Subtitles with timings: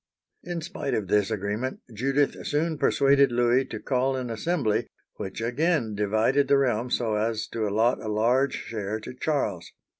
[0.43, 5.93] In spite of this agreement, Judith soon persuaded Louis to call an assembly, which again
[5.93, 9.71] divided the realm so as to allot a large share to Charles.